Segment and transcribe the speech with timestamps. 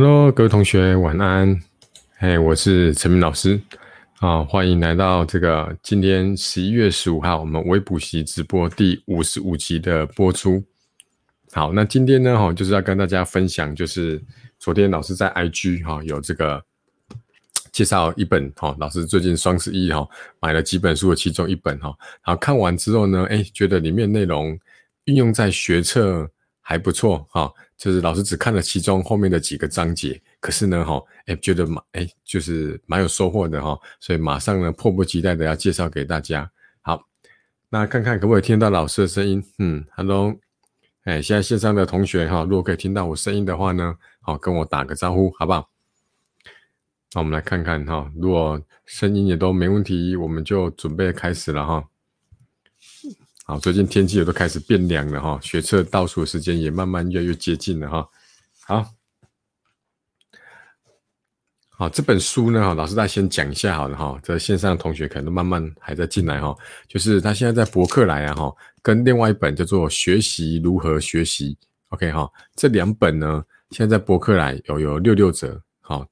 [0.00, 1.60] Hello，各位同学，晚安。
[2.18, 3.60] 嘿，我是陈明老师
[4.20, 10.62] 啊，欢迎来到这个今天十一月十五号我们微补习直播第五十五集的播出。
[11.50, 14.22] 好，那今天呢，哈，就是要跟大家分享，就是
[14.60, 16.64] 昨天老师在 IG 哈有这个
[17.72, 20.08] 介绍一本哈，老师最近双十一哈
[20.40, 21.88] 买了几本书的其中一本哈，
[22.24, 24.56] 然后看完之后呢，哎，觉得里面内容
[25.06, 26.30] 运用在学测
[26.60, 27.52] 还不错哈。
[27.78, 36.50] 就是老师只看了其中后面的几个章节，可是呢，哈，哎，觉得蛮，哎，就是蛮有收获的哈，所以马上呢，迫不及待的要介绍给大家。
[36.82, 37.00] 好，
[37.70, 39.42] 那看看可不可以听到老师的声音？
[39.60, 40.34] 嗯，Hello，
[41.04, 45.70] 哎，现在线上的同学哈，如果可以听到我声音的话呢，好，跟我打个招呼，好不好？
[47.14, 51.88] 那我们来看看哈，如果声音也都没问题，我们就准备开始了哈。
[53.50, 58.06] 好，最近天气也都开始变凉了哈，学测倒数时间也慢慢越来越接近了哈。
[58.60, 58.86] 好，
[61.70, 64.20] 好，这本书呢，老师再先讲一下好了哈。
[64.22, 66.54] 这线上的同学可能都慢慢还在进来哈，
[66.86, 71.54] 就是他现在在博客来啊哈，跟另外一本叫做《学习如何学习》
[71.88, 76.06] ，OK 哈，这两本呢，现在在博客来有有六六折，好，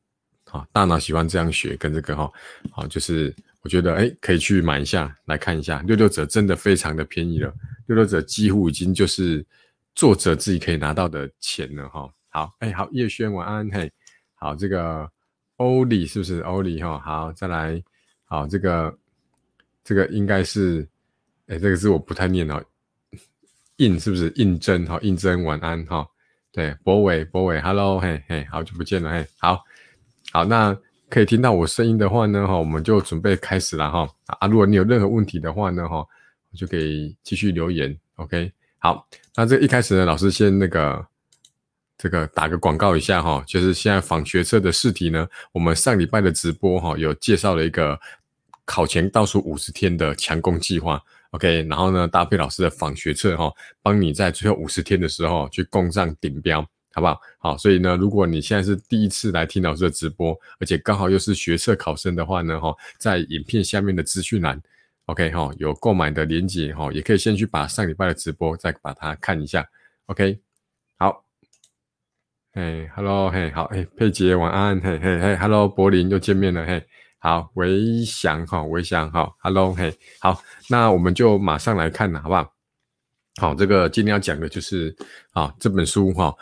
[0.47, 2.33] 好，大脑喜欢这样学，跟这个哈，
[2.71, 3.37] 好，就是。
[3.67, 7.53] 我觉得哎，可以去买一下来看一下，六六折真的非常的便宜了，
[7.87, 9.45] 六六折几乎已经就是
[9.93, 12.09] 作者自己可以拿到的钱了哈。
[12.29, 13.91] 好，哎，好，叶轩晚安，嘿，
[14.37, 15.11] 好，这个
[15.57, 16.97] 欧里是不是欧里哈？
[17.01, 17.83] 好，再来，
[18.27, 18.97] 好，这个
[19.83, 20.89] 这个应该是，
[21.49, 22.63] 哎，这个字我不太念哦，
[23.79, 24.87] 印是不是印真？
[24.87, 26.07] 哈，印真晚安哈，
[26.53, 29.61] 对，博伟博伟，hello，嘿嘿，好久不见了，嘿，好
[30.31, 30.79] 好那。
[31.09, 34.09] 可以听到我声音的话呢，哈，我们就准备开始了哈。
[34.27, 37.97] 啊，如果你有任何问题的话呢，哈，我就可以继续留言。
[38.17, 39.07] OK，好，
[39.37, 41.07] 那这一开始呢，老师先那个
[41.97, 47.99] 这个打个广告一下哈，就是现在仿学测的试题呢，我们上礼拜的直播哈，有介绍了一个
[48.65, 51.01] 考前倒数五十天的强攻计划。
[51.31, 53.53] OK，然后呢，搭配老师的仿学测哈，
[53.83, 56.67] 帮你在最后五十天的时候去攻上顶标。
[56.97, 57.21] 好不好？
[57.37, 64.59] 好，所以呢，如果你现在是第一次来听老师的直播，而且刚好又是学测考生的话呢，哈，在影片下面的资讯栏
[65.05, 69.69] ，OK 哈，有购买的链接哈，也可以先去把上礼拜的直播再把它看一下
[70.07, 70.41] ，OK，
[70.97, 71.23] 好，
[72.55, 76.83] 嘿，Hello，嘿，好，嘿，佩杰晚安，嘿，嘿，嘿，Hello，柏林又见面了，嘿，
[77.19, 82.51] 好，维祥哈，维祥哈，Hello，嘿，好，那我们就马上来看了，好不好？
[83.39, 84.97] 好，这个今天要讲的就是
[85.33, 86.35] 啊这本书哈。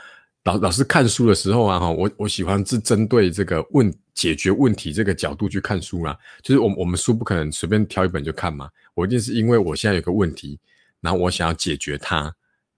[0.44, 6.16] 老老师看书的时候啊，哈，我我喜欢是针对这个问解决问题这个角度去看书啦。
[6.42, 10.58] 就是我我们书不可能随便挑一本就看嘛，我一定是因为我现在有个问题，
[11.00, 12.30] 然后我想要解决它，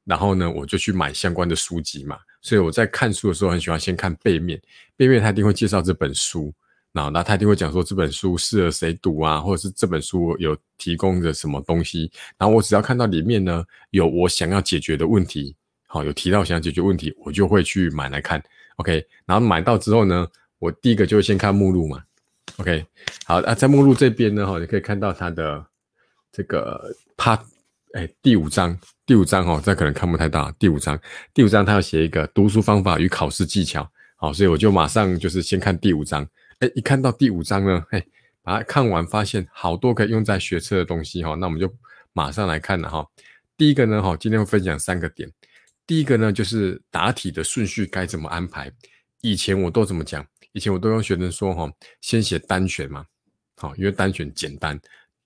[0.04, 2.16] 然后呢，我就去买相关的书籍嘛。
[2.40, 4.62] 所以我在看书的时候，很喜欢先看背面，
[4.96, 6.54] 背面他一定会介绍这本书，
[6.92, 15.56] 那那他一定会讲说这本书适合谁读啊，或者是这本书有提供的什么东西，然后我只要看到里面呢有我想要解决的问题。
[15.96, 18.42] 好，有提到想解决问题，我就会去买来看。
[18.76, 22.02] OK，然后买到之后呢，我第一个就会先看目录嘛。
[22.58, 22.84] OK，
[23.24, 25.64] 好啊，在目录这边呢，哈，你可以看到它的
[26.30, 27.40] 这个 Part，
[27.94, 30.52] 哎，第五章，第五章哈，这可能看不太到。
[30.58, 31.00] 第五章，
[31.32, 33.90] 第五章它要写一个读书方法与考试技巧。
[34.16, 36.28] 好，所以我就马上就是先看第五章。
[36.58, 38.06] 哎，一看到第五章呢，嘿，
[38.42, 41.72] 把它看完，发现好多可以用在学车的东西哈，那我们就
[42.12, 43.06] 马上来看了哈。
[43.56, 45.30] 第一个呢，哈，今天会分享三个点。
[45.86, 48.72] 第一个呢，就是答题的顺序该怎么安排？
[49.20, 50.26] 以前我都怎么讲？
[50.52, 51.70] 以前我都用学生说哈，
[52.00, 53.04] 先写单选嘛，
[53.56, 54.80] 好，因为单选简单，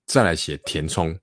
[0.06, 1.18] 再来写填充，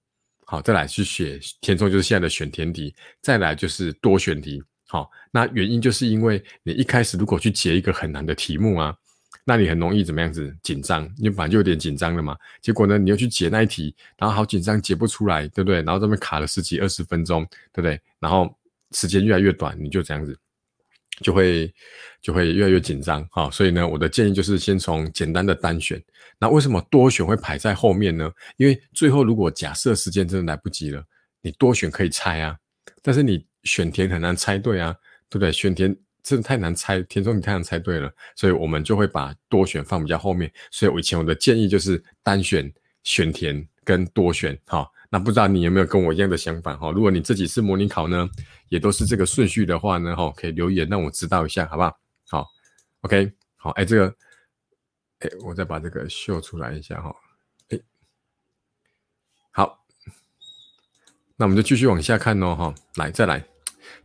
[0.45, 8.95] 好，再来去写填充，就是现在的选填题，再来就是多选题，好，那原因就是因为你一开始如果去解一个很难的题目啊，
[9.43, 15.81] 那你很容易怎么样子紧张，你本来就有点紧张了嘛，结果呢，你又去解那一题，然后好紧张解不出来，对不对？
[15.83, 18.01] 然后这边卡了十几二十分钟，对不对？
[18.19, 18.51] 然后。
[18.97, 20.35] 时间越来越短，你就这样子，
[21.21, 21.71] 就会
[22.19, 23.47] 就会越来越紧张啊！
[23.51, 26.03] 所以呢，我的建议就是先从简单的单选。
[26.39, 28.31] 那为什么多选会排在后面呢？
[28.57, 31.03] 因为最后如果假设时间真的来不及了，
[31.43, 32.57] 你多选可以猜啊，
[33.03, 34.95] 但是你选填很难猜对啊，
[35.29, 35.51] 对不对？
[35.51, 40.51] 选填真的太难猜，填充你太难猜对了，所以我们就会把多选放比较后面。
[40.71, 42.71] 所以我以前我的建议就是单选、
[43.03, 44.89] 选填跟多选，哈。
[45.09, 46.91] 那不知道你有没有跟我一样的想法哈？
[46.91, 48.27] 如果你自己是模拟考呢，
[48.69, 51.97] 也都是这个顺序的话呢，哈，可以留言让我知道一下，好不好？
[52.29, 52.47] 好
[53.01, 54.15] ，OK，好，哎，这个，
[55.19, 57.15] 哎，我再把这个秀出来一下哈，
[57.69, 57.79] 哎，
[59.51, 59.85] 好，
[61.37, 63.47] 那我们就继续往下看哦，哈，来，再来，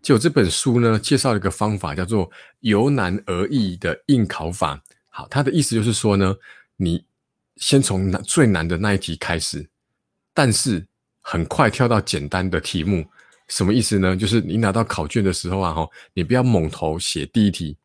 [0.00, 4.80] 就这本书呢，介绍了一个方法，叫做由难而易的应考法。
[5.08, 6.36] 好，它的意思就是说呢，
[6.76, 7.04] 你
[7.56, 9.68] 先从难最难的那一题开始，
[10.32, 10.86] 但是
[11.22, 13.06] 很快跳到简单的题目。
[13.48, 14.14] 什么意思呢？
[14.16, 17.76] 就是你拿到考卷的时候啊，哈，你不要猛头写第一题，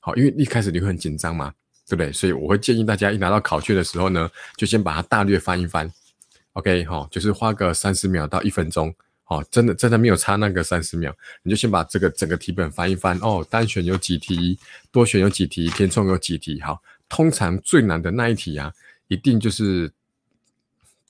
[0.00, 1.52] 好，因为一开始你会很紧张嘛，
[1.88, 2.12] 对不对？
[2.12, 5.90] 所以我会建议大家一拿到考卷的时候呢，就先把它大略翻一翻
[6.54, 8.94] ，OK，哈，就是花个三十秒到一分钟。
[9.26, 13.18] 哦，真的真的没有差那个三十秒，你就先把这个整个题本翻一翻。
[13.18, 14.58] 哦，单选有几题，
[14.90, 16.58] 多选有几题，填充有几题。
[16.62, 16.80] 好，
[17.10, 18.72] 通常最难的那一题啊，
[19.08, 19.92] 一定就是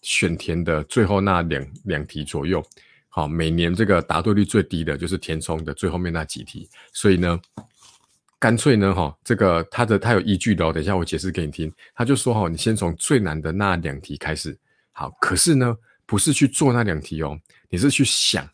[0.02, 2.64] 选填的最后那两两题左右。
[3.08, 6.68] 好，每年这个答对率最低的就是填充的最后面那几题。
[6.92, 7.40] 所以呢，
[8.38, 10.72] 干脆呢，哈，这个他的他有依据的哦。
[10.72, 11.72] 等一下我解释给你听。
[11.94, 14.56] 他就说，哈，你先从最难的那两题开始。
[14.92, 17.36] 好，可是呢，不是去做那两题哦。
[17.68, 18.48] 你是去想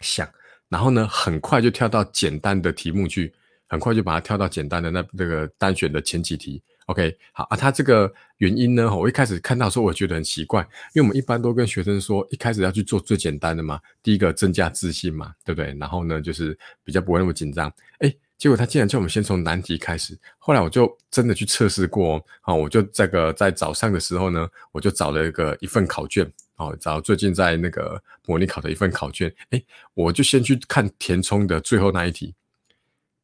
[0.00, 0.26] 想，
[0.68, 3.34] 然后呢，很快就跳到简单的题目去，
[3.66, 6.62] 很快就把它跳到简单的那那个单选的前几题。
[6.88, 10.60] OK，好啊，它这个原因呢，我一开始看到说，我觉得很奇怪，
[10.94, 15.74] 因为我们一般都跟学生说，一开始要去做最简单的嘛，第一个增加自信嘛，对不对？
[15.78, 17.72] 然后呢，就是比较不会那么紧张。
[18.00, 18.14] 哎。
[18.38, 26.24] 结果他竟然叫我们先从难题开始，后来我就真的去测试过，哦，我就这个在早上的时候呢，我就找了一个一份考卷，
[26.54, 29.60] 哦，找最近在那个模拟考的一份考卷，哎，
[29.92, 32.32] 我就先去看填充的最后那一题，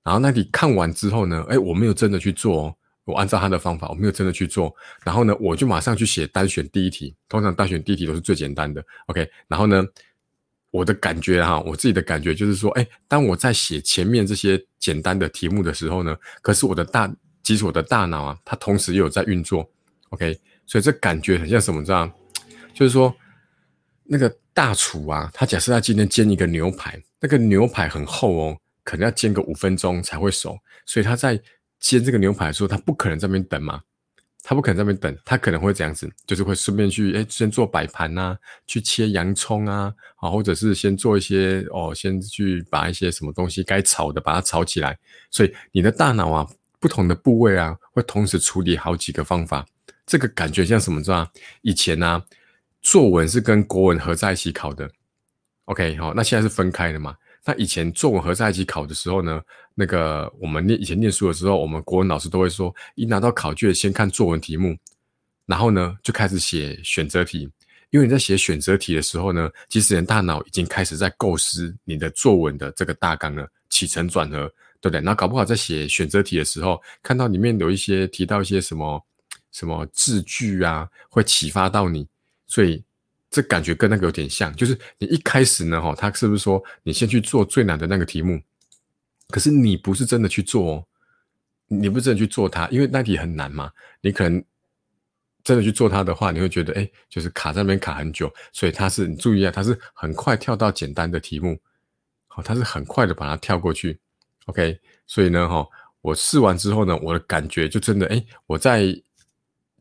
[0.02, 4.74] 然后那题看完之后呢，哎，我没有真的去做哦，我按照他的方法，我没有真的去做，
[5.04, 9.84] 然后呢，我就马上去写单选第一题，通常单选第一题都是最简单的，OK，然后呢。
[10.70, 17.08] 我的感觉哈，我自己的感觉就是说，哎，当我在写前面这些简单的题目的时候呢，可是我的大，
[17.44, 19.64] 其实我的大脑啊，它同时也有在运作
[20.08, 20.36] ，OK，
[20.66, 21.84] 所以这感觉很像什么？
[21.84, 22.12] 这样，
[22.74, 23.14] 就是说，
[24.02, 31.40] 那个大厨啊，他假设他今天煎一个牛排，那个牛排很厚哦，可能要煎个五分钟才会熟，所以他在
[31.84, 33.82] 煎这个牛排的时候，他不可能在那边等嘛。
[34.46, 38.36] 他不可能在那边等，他可能会这样子，就是会顺便去，哎，先做摆盘呐，
[38.66, 44.98] 去切洋葱啊，啊，或者是先做一些，哦，先去把一些什么东西该炒的把它炒起来。
[45.30, 46.46] 所以你的大脑啊，
[46.78, 49.66] 不同的部位啊，会同时处理好几个方法。
[50.06, 51.02] 这个感觉像什么？
[51.02, 51.30] 知道
[51.62, 52.22] 以前呢，
[52.82, 54.90] 作文是跟国文合在一起考的
[55.64, 57.16] ，OK，好，那现在是分开的嘛？
[57.44, 59.42] 那以前作文合在一起考的时候呢，
[59.74, 64.74] 那个我们念以前念书的时候，我们国文老师都会说，一拿到考卷先看作文题目，
[65.44, 67.48] 然后呢就开始写选择题。
[67.90, 74.48] 因为你在写选择题的时候呢，其实你大脑已经开始在构思你的作文的这个大纲了，起承转合，
[74.80, 75.00] 对不对？
[75.00, 79.00] 那搞不好在写选择题的时候，看到里面有一些提到一些什么
[79.52, 82.08] 什么字句啊，会启发到你，
[82.46, 82.82] 所以。
[83.34, 88.40] 这感觉跟那个有点像，就是你一开始呢，哈，他是不是说你先去做最难的那个题目？
[89.30, 90.86] 可是你不是真的去做哦，
[91.66, 93.72] 你不是真的去做它，因为那题很难嘛。
[94.02, 94.40] 你可能
[95.42, 98.32] 真的去做它的话，你会觉得哎，就是卡在那边卡很久。
[98.52, 101.58] 所以它是你注意啊，它是很快跳到简单的题目，
[102.28, 103.98] 好，它是很快的把它跳过去。
[104.46, 104.78] OK，
[105.08, 105.66] 所以呢，哈，
[106.02, 108.96] 我试完之后呢，我的感觉就真的哎，我在。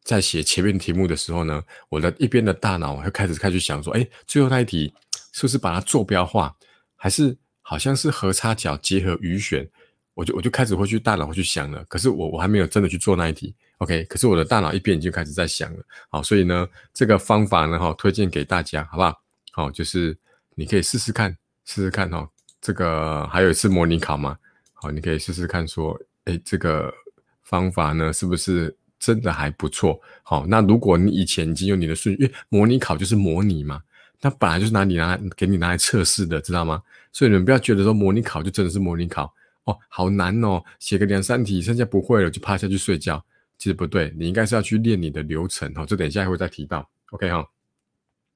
[0.04, 4.94] 在写前面题目的时候呢，我的一边的大脑会开始开始想说，哎，最后那一题
[5.32, 6.54] 是不是把它坐标化，
[6.96, 9.68] 还是好像是和差角结合余弦？
[10.14, 11.84] 我就我就开始会去大脑会去想了。
[11.86, 14.04] 可是我我还没有真的去做那一题，OK？
[14.04, 15.80] 可是我的大脑一边已经开始在想了。
[16.10, 19.22] 好，所以呢，这个方法呢，哈，推荐给大家，好不好？
[19.54, 20.16] 好，就是
[20.54, 22.30] 你可以试试看，试试看哈。
[22.62, 24.38] 这个还有一次模拟考嘛，
[24.74, 26.94] 好，你可以试试看，说，哎，这个
[27.42, 28.76] 方法呢，是不是？
[29.04, 33.82] 真的还不错，好，那如果你以前已经有你的顺序，因为模拟考就是模拟嘛，
[34.22, 36.82] 那本来就是拿你拿来给你拿来测试的，知道吗？
[37.12, 39.26] 所以你们不要觉得说模拟考就真的是模拟考
[39.66, 43.22] 哦，好难哦，写个两三题，剩下不会了就趴下去睡觉，
[43.58, 47.46] 其实不对，你应该是要去练你的流程哈，这等一下会再提到，OK 哈，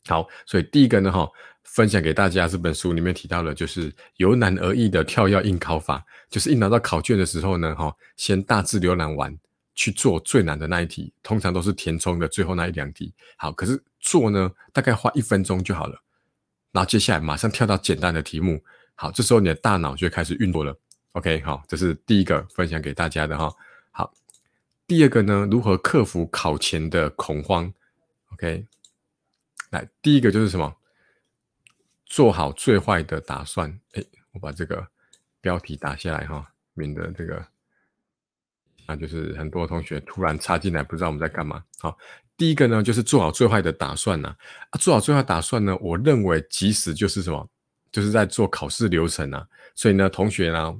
[0.07, 1.29] 好，所以第一个呢哈，
[1.63, 9.33] 分享给大家这本书里面提到了，就是由难而易的跳跃应考法，就是一拿到考卷的时候呢哈，先大致浏览完。
[9.77, 13.13] 去做最难的那一题，通常都是填充的最后那一两题。
[13.37, 16.01] 好，可是做呢，大概花一分钟就好了。
[16.71, 18.61] 然后接下来马上跳到简单的题目。
[18.95, 20.75] 好，这时候你的大脑就开始运作了。
[21.11, 23.53] OK，好，这是第一个分享给大家的哈。
[23.91, 24.11] 好，
[24.87, 27.71] 第二个呢，如何克服考前的恐慌
[28.33, 28.65] ？OK，
[29.69, 30.75] 来，第一个就是什么？
[32.07, 33.79] 做好最坏的打算。
[33.93, 34.87] 哎，我把这个
[35.39, 37.45] 标题打下来哈，免得这个。
[38.87, 41.61] 那就是很多同学突然插进来，不知道我们在干嘛。
[41.79, 41.97] 好，
[42.37, 44.33] 第一个呢，就是做好最坏的打算呐。
[44.69, 47.47] 啊，做好最坏打算呢，我认为即使就是什么
[47.91, 49.45] 就是在做考试流程啊。
[49.75, 50.75] 所以呢，同学呢，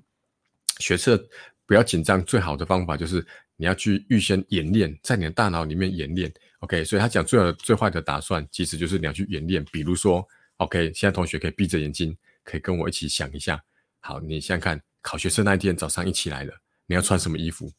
[0.79, 1.21] 学测
[1.65, 3.25] 不要紧张，最好的方法就是
[3.57, 6.33] 你要去预先演练，在你的大脑里面演练。
[6.59, 9.63] OK，所以他讲最好最坏的打算，其实就是你要去演练。
[9.71, 10.25] 比如说
[10.57, 13.61] ，OK，现在同学可以闭着眼睛，可以跟我一起想一下。
[13.99, 16.53] 好，你想想看，考学测那一天早上一起来了，
[16.85, 17.71] 你要穿什么衣服？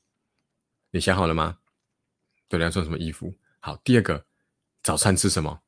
[0.91, 1.59] 你想好了吗？
[2.49, 3.35] 对，你要穿什么衣服？
[3.61, 4.25] 好，第二个，
[4.83, 5.61] 早餐吃什么？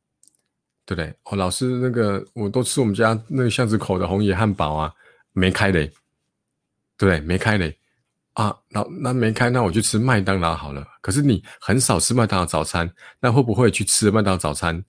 [0.86, 1.14] 对不对？
[1.24, 4.92] 哦，老师，那个我都吃我们家那个巷子口的红野汉堡啊，
[5.32, 5.86] 没开嘞，
[6.96, 7.20] 对不对？
[7.20, 7.78] 没开嘞，
[8.32, 10.86] 啊，那那没开，那我就吃麦当劳好了。
[11.00, 14.84] 可是你很少吃麦当劳早餐，那会不会去吃麦当劳早餐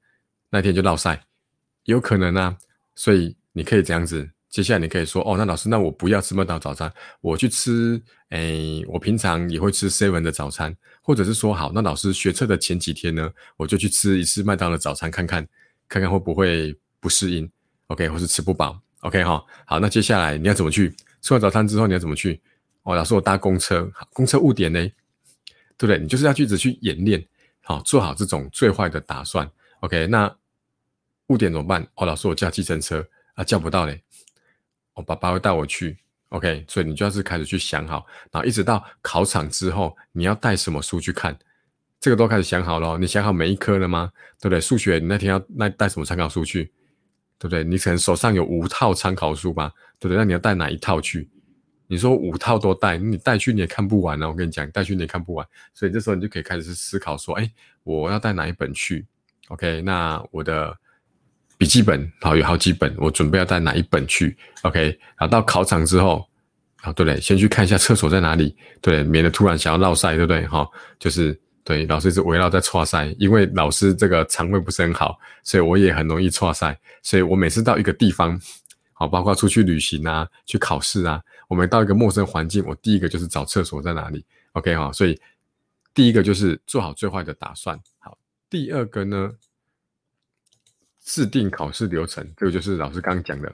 [0.50, 1.24] 那天就落晒？
[1.84, 2.58] 有可能啊，
[2.96, 4.32] 所以你可以这样子。
[4.52, 8.00] 接下来你可以说哦，那老师，那我不要吃麦当劳早餐，我去吃，
[8.32, 15.48] 诶，我平常也会吃 seven 的早餐，或者是说好，那老师学车的前几天呢，我就去吃一次麦当劳早餐，看看
[15.88, 17.50] 看看会不会不适应
[17.88, 20.94] ，OK，或是吃不饱，OK 哈，好，那接下来你要怎么去？
[21.22, 22.42] 吃完早餐之后你要怎么去？
[22.84, 24.80] 哦，老师我搭公车，公车误点呢，
[25.78, 25.98] 对不对？
[25.98, 27.26] 你就是要去只去演练，
[27.62, 30.36] 好，做好这种最坏的打算，OK，那
[31.28, 31.88] 误点怎么办？
[31.96, 34.04] 哦，老师我叫计程车啊，叫不到嘞。
[34.94, 35.98] 我爸爸会带我去
[36.30, 41.38] ，OK，所以你就要是开始去想好，然后一直到考场之后，你要带什么书去看，
[42.00, 42.98] 这个都开始想好了。
[42.98, 44.12] 你想好每一科了吗？
[44.40, 44.60] 对不对？
[44.60, 46.66] 数学你那天要那带什么参考书去，
[47.40, 47.64] 对不对？
[47.64, 50.18] 你可能手上有五套参考书吧，对不对？
[50.18, 51.30] 那你要带哪一套去？
[51.88, 54.28] 你说五套都带，你带去你也看不完呢。
[54.28, 57.52] 我跟你讲，带去你也看不完，所以这时候你就可以开始思考说，哎，
[57.84, 59.06] 我要带哪一本去
[59.48, 60.78] ？OK，那我的。
[61.62, 66.28] 笔记本好有好几本，我准备要带哪一本去？OK，然后到考场之后，
[66.78, 67.22] 啊，对不对？
[67.22, 70.44] 先去看一下厕所在哪里，对，免得突然想要绕塞，对不对？
[70.48, 78.42] 哈，就是对，老师是围绕在错塞，因为老师这个肠胃不是很好，所以我也很容易错塞，所以我每次到一个地方，
[78.94, 85.16] 好，包括出去旅行啊，去考试啊，我们到一个陌生环境，我第一个就是找厕所在哪里，OK 哈，所以
[85.94, 88.18] 第一个就是做好最坏的打算，好，
[88.50, 89.32] 第二个呢？
[91.04, 93.54] 制定考试流程，这个就是老师刚刚讲的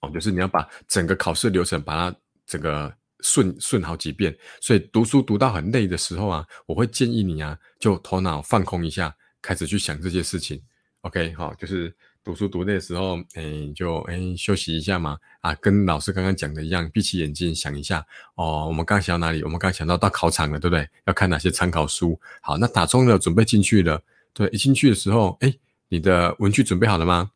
[0.00, 4.36] 哦，就是你要把整个考试流程把它整个顺顺好几遍。
[4.60, 10.62] 所以读书读到很累的时候啊，我会建议你啊，就头脑放空一下，开始去想这些事情。
[11.02, 15.18] OK，好，就是读书读累的时候，哎，就哎休息一下嘛。
[15.40, 18.04] 啊，跟老师刚刚讲的一样，闭起眼睛想一下。
[18.36, 19.42] 哦，我们刚想到哪里？
[19.42, 20.88] 我们刚想到到考场了，对不对？
[21.06, 22.18] 要看哪些参考书？
[22.40, 24.02] 好，那打钟了，准备进去了。
[24.32, 25.52] 对，一进去的时候，哎。
[25.88, 27.30] 你的文具准备好了吗？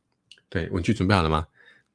[0.49, 1.47] 对，文具准备好了吗？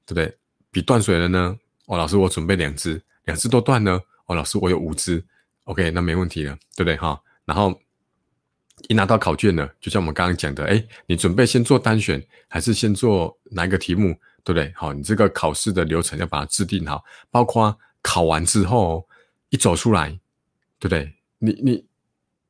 [0.05, 0.37] 对不对？
[0.71, 1.57] 笔断水了呢？
[1.85, 4.01] 哦，老师，我准备两支，两支都断了。
[4.25, 5.23] 哦，老师，我有五支。
[5.65, 7.21] OK，那没问题了，对不对哈？
[7.45, 7.79] 然后
[8.87, 14.13] 一拿到考卷了，就像我们刚刚讲的，哎，你准备先做单选，还是先做哪一个题目？
[14.43, 14.71] 对不对？
[14.75, 19.07] 好，你这个考试的流程要把它制定好，包括考完之后
[19.49, 20.09] 一走出来，
[20.79, 21.13] 对不对？
[21.39, 21.85] 你你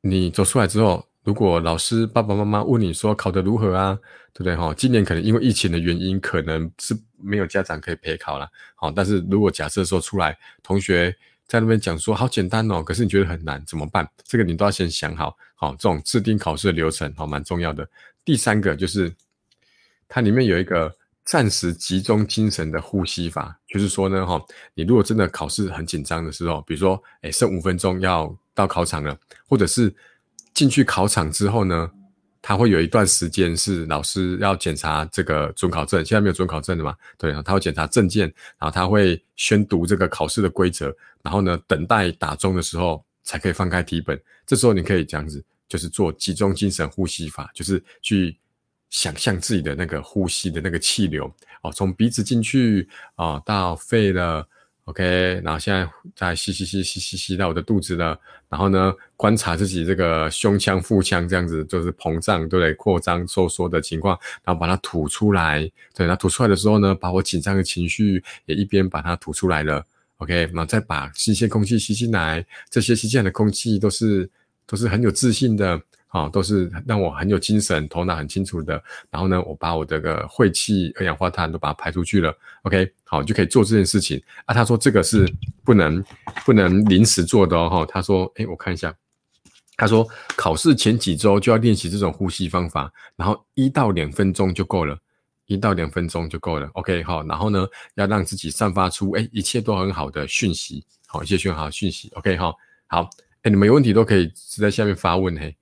[0.00, 1.07] 你走出来之后。
[1.28, 3.94] 如果老师爸爸妈妈问你说考得如何啊，
[4.32, 4.72] 对不对哈？
[4.72, 8.48] 今年可能因为疫情的原因，可能是没有家长可以陪考了。
[8.74, 11.14] 好，但是如果假设说出来，同学
[11.46, 14.08] 在那边讲说好简单哦，可是你觉得很难，怎么办？
[14.24, 15.36] 这个你都要先想好。
[15.54, 17.86] 好，这种制定考试的流程，好，蛮重要的。
[18.24, 19.14] 第三个就是
[20.08, 20.90] 它里面有一个
[21.26, 24.42] 暂时集中精神的呼吸法，就是说呢，哈，
[24.72, 29.14] 你如果真的考试很紧张的时候，比如说，哎，剩五分钟要到考场了，
[29.46, 29.94] 或者是。
[30.58, 31.88] 进去考场之后呢，
[32.42, 36.96] 他会有一段时间是老师要检查这个准考证，现在没有准考证的嘛？
[37.16, 38.26] 对，他会检查证件，
[38.58, 44.20] 然后他会宣读这个考试的规则，然后呢，等待打钟的时候才可以翻开题本。
[44.44, 48.36] 这时候你可以这样子，就是做集中精神呼吸法，就是去
[48.90, 54.44] 想象自己的那个呼吸的那个气流哦，从鼻子进去啊，到肺了。
[54.88, 58.18] OK，然后现在在吸吸吸吸吸吸到我的肚子了，
[58.48, 62.72] 然后呢，观察自己这个胸腔、腹腔这样子就是膨胀，对不对？
[62.72, 65.70] 扩张、收缩的情况，然后把它吐出来。
[65.94, 69.84] 对，那吐出来的时候呢，把我紧张的情绪也一边把它吐出来了。
[70.16, 74.30] OK，然后再把新鲜空气吸进来，这些新鲜的空气都是
[74.66, 75.78] 都是很有自信的。
[76.10, 78.82] 好，都是让我很有精神，头脑很清楚的。
[79.10, 82.34] 然后呢，我把我这个晦气、二氧化碳都把它排出去了。
[82.62, 84.18] OK，好，就可以做这件事情。
[84.46, 85.30] 啊，他说这个是
[85.62, 86.02] 不能
[86.46, 87.68] 不能临时做的哦。
[87.68, 88.94] 哈，他说，哎，我看一下，
[89.76, 94.98] 他说考试前几周就要练习这种呼吸方法，然后一到两分钟就够了，
[95.44, 96.70] 一到两分钟就够了。
[96.72, 102.10] OK，好，然后呢，要让自己散发出哎一切都很好的讯息，好，一切讯好讯息。
[102.14, 103.10] OK，好，好，
[103.42, 105.54] 哎，你们有问题都可以是在下面发问嘿。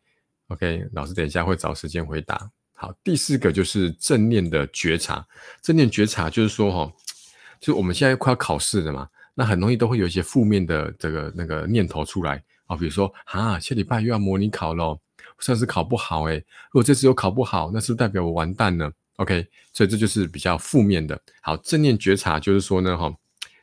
[0.49, 2.51] OK，老师等一下会找时间回答。
[2.73, 5.27] 好，第四个就是正念的觉察。
[5.63, 6.93] 正念觉察就是说，哈，
[7.59, 15.01] 就我们现在快要考试了嘛，那很容易都会有一些负面的这个那个念头出来啊，比如说啊，下礼拜又要模拟考咯，
[15.41, 16.37] 上次考不好诶，
[16.71, 21.19] 如果这次又考不好，那是不是代表我完蛋了？OK，所以这就是比较负面的。
[21.41, 23.13] 好，正念觉察就是说呢，哈，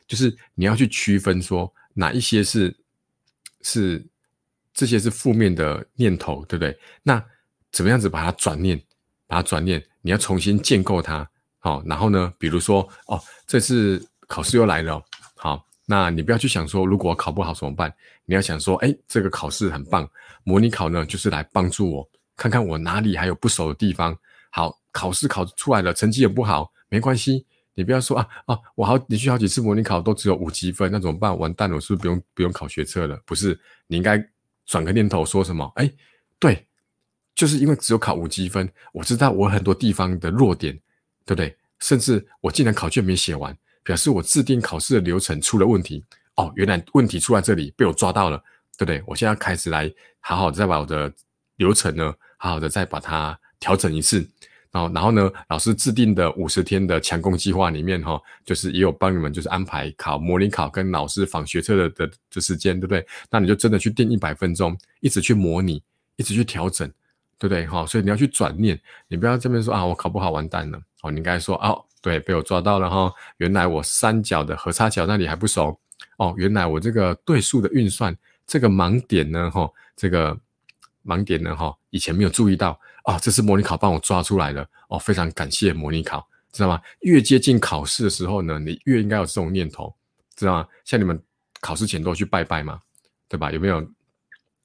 [0.06, 2.76] 就是你要去区分说哪一些是
[3.62, 4.04] 是
[4.74, 6.76] 这些是负面的念头，对不对？
[7.02, 7.24] 那
[7.72, 8.78] 怎么样子把它转念？
[9.26, 11.26] 把它转念，你要重新建构它，
[11.58, 15.02] 好，然后呢，比如说，哦，这次考试又来了，
[15.36, 17.92] 好，那你不要去想说，如果考不好怎么办？
[18.26, 20.06] 你要想说，哎，这个考试很棒，
[20.44, 24.16] 模拟考呢，就是来帮助我，看看我哪里还有不熟的地方。
[24.50, 31.36] 好，考试考出来了，成绩也不好，没关系，你不要说啊啊，我好连续好几次模拟考都只有五积分，那怎么办？
[31.36, 33.18] 完蛋了，我是不是不用不用考学测了？
[33.24, 34.16] 不是，你应该
[34.66, 35.70] 转个念头，说什么？
[35.76, 35.90] 哎，
[36.38, 36.66] 对。
[37.34, 40.72] 就是因为只有考五积分，我知道我很多地方的弱点，
[41.26, 41.56] 对不对？
[41.80, 43.52] 甚至我竟然考卷没写完，
[43.82, 46.04] 表示我制定考试的流程出了问题。
[46.36, 48.38] 哦，原来问题出在这里，被我抓到了，
[48.78, 49.02] 对不对？
[49.04, 51.12] 我现在开始来好好再把我的
[51.56, 54.24] 流程呢，好好的再把它调整一次。
[54.74, 63.06] 然后，然后呢，老师制定的五十天的强攻计划里面，哈，就是也有帮你们就是安排考模拟考跟老师访学测的的的时间，对不对？
[63.30, 65.80] 那你就真的去定一百分钟，一直去模拟，
[66.16, 66.90] 一直去调整。
[67.36, 67.66] 对不对？
[67.66, 70.80] 哈，所以你要去转念，你不要这边说啊，我考不好完蛋了。
[71.02, 73.12] 哦，你应该说哦，对，被我抓到了哈。
[73.38, 75.78] 原来我三角的和差角那里还不熟。
[76.16, 78.16] 哦，原来我这个对数的运算
[78.46, 80.34] 这个盲点呢，哈，这个
[81.04, 82.80] 盲点呢，哈，以前没有注意到。
[83.04, 84.68] 啊，这次模拟考帮我抓出来了。
[84.88, 86.80] 哦，非常感谢模拟考，知道吗？
[87.00, 89.94] 越接近考试的时候呢，你越应该有这种念头，
[90.36, 90.68] 知道吗？
[90.84, 91.18] 像你们
[91.60, 92.78] 考试前都去拜拜嘛，
[93.28, 93.50] 对吧？
[93.50, 93.86] 有没有？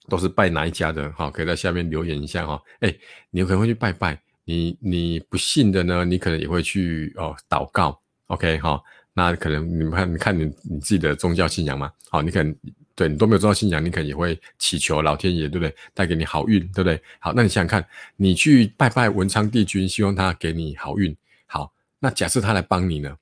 [0.08, 1.12] 都是拜哪一家的？
[1.12, 2.60] 哈，可以在下面留言一下哈。
[2.80, 2.92] 哎，
[3.30, 8.02] 你有可能会去拜拜，你你不信的呢，你可能也会去哦祷告。
[8.26, 8.82] OK 哈，
[9.14, 11.92] 那可能你们看，你看你你自己的宗教信仰嘛。
[12.10, 12.56] 好，你可能
[13.00, 15.74] 对你都没有宗教信仰，你可能也会祈求老天爷，对不对？
[15.94, 17.02] 带给你好运，对不对？
[17.20, 21.16] 好，那你想想看，你去拜拜文昌帝君，希望他给你好运。
[21.46, 23.16] 好，那假设他来帮你呢？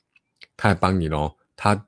[0.55, 1.85] 他来帮你喽，他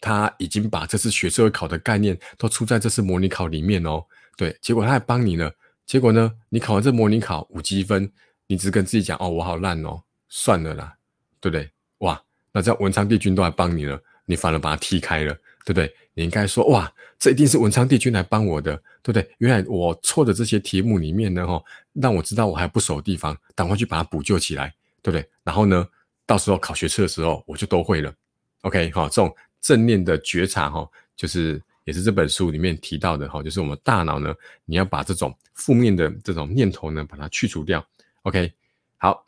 [0.00, 4.04] 他已经把这次学社会考的概念都出在这次模拟考里面哦。
[4.36, 5.50] 对，结果他还帮你呢。
[5.86, 8.12] 结果呢，你考完这模拟考五积分，
[8.46, 10.94] 你只跟自己讲哦，我好烂哦，算了啦，
[11.40, 11.70] 对不对？
[12.00, 15.32] 哇，那这样文昌帝君都来帮你了，你反而把他踢开了，
[15.64, 15.90] 对不对？
[16.14, 19.28] 你应该说哇，这一定是文昌帝君来帮我的，对不对？
[19.38, 25.28] 原来我错的这些题目里面呢，哈，让我知道我还不熟的地方，赶快去把它补救起来，对不对？
[25.42, 25.86] 然后呢，
[26.24, 28.14] 到时候考学测的时候，我就都会了。
[28.62, 31.62] OK，好，这种正念的觉察，哈，就是。
[31.86, 37.86] 也是这本书里面提到的哈，就是我们大脑呢，你要把这种负面的这种念头呢，把它去除掉。
[38.22, 38.50] OK，
[38.96, 39.26] 好，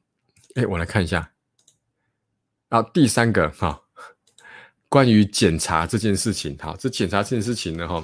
[0.54, 1.30] 哎，我来看一下。
[2.70, 3.78] 然后第三个哈，
[4.88, 8.02] 关于检查这件事情，好，这检查这件事情呢哈，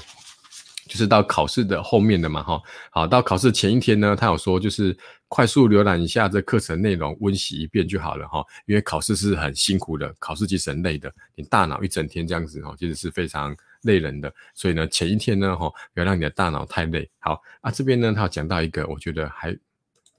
[0.87, 2.61] 就是到考试的后面的嘛哈。
[2.91, 4.97] 好，到考试前一天呢，他有说就是
[5.29, 8.45] 快速浏览一下这课程内容，温习一遍就好了哈。
[8.67, 13.57] 因为考试是很辛苦的，考试其实很累的，你大脑一整天这样子哈，其实是非常。
[13.83, 17.11] 累人的，所以呢，前一天呢，哈，不要让你的大脑太累。
[17.19, 19.59] 好啊，这边呢，他讲到一个我觉得还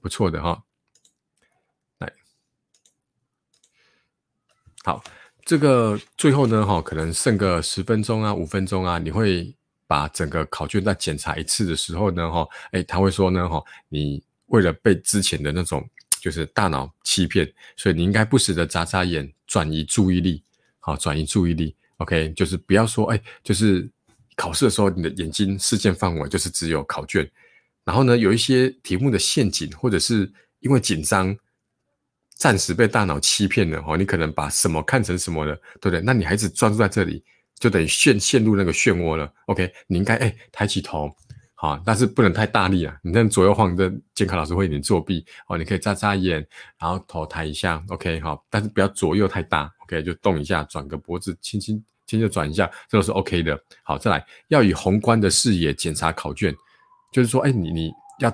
[0.02, 0.62] 不错的哈，
[1.96, 2.12] 来，
[4.84, 5.02] 好，
[5.44, 9.54] 这个最后呢，哈，可能剩个十分钟啊，五分钟啊，你会
[9.86, 15.86] 把整个考卷再检查一次的时候呢，哈，哎，他会说呢，哈，你为了被之前的那种
[16.18, 20.42] 就是大脑欺骗，所以你应该不时的眨眨眼，转移注意力，
[20.80, 21.76] 好，转移注意力。
[21.98, 23.88] OK，就是不要说，哎，就是
[24.36, 27.30] 考试的时候，你的眼睛视线范围就是只有考卷，
[27.84, 31.36] 然后呢，有一些题目的陷阱，或者是因为紧张，
[32.36, 36.00] 暂时被大脑欺骗了哦，你可能把什么看成什么了，对不对？
[36.00, 37.22] 那你还是专注在这里，
[37.58, 39.32] 就等于陷陷入那个漩涡了。
[39.46, 41.14] OK，你应该哎抬起头，
[41.54, 45.56] 好，但是不能太大力啊，你那左右晃的监考老师会有点作弊哦。
[45.56, 46.44] 你可以眨眨眼，
[46.78, 49.70] 然后头抬一下，OK，好，但是不要左右太大。
[49.84, 53.58] OK，就动一下，转个脖子，轻轻轻轻转一下，这都是 OK 的。
[53.82, 56.54] 好，再来，要以宏观的视野检查考卷，
[57.12, 58.30] 就是说，哎，你你要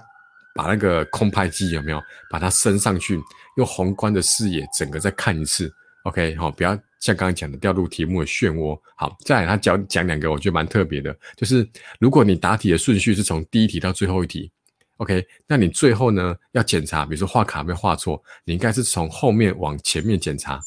[0.55, 3.21] 把那个空拍机有没有把它升上去，
[3.57, 5.73] 用宏观的视野整个再看一次。
[6.05, 8.79] OK，好，不要像刚刚讲的掉入题目的漩涡。
[8.97, 14.51] 好，再来，他讲讲两个，我觉得蛮特别的，就是如果你答题的顺序是从第一题到最后一题
[14.97, 20.59] ，OK，那你最后呢要检查，比如说画卡没画错，你应该是从后面往前面检查。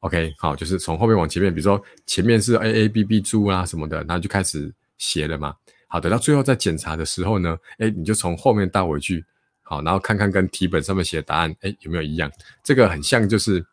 [0.00, 5.54] OK，好，就是从后面往前面，比如说前面是 A A B B 猪啊什么的，然后就开始写了嘛。
[5.90, 9.24] 好，等到最后再检查的时候呢，哎，你就从后面倒回去，
[9.62, 12.30] 好，然后看看跟题本上面写的答案，哎，有没有一样？
[12.62, 13.64] 这个很像，就是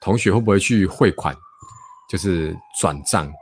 [0.00, 1.32] 同学会不会去汇款，
[2.10, 3.32] 就是转账